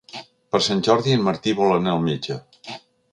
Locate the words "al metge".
1.93-2.39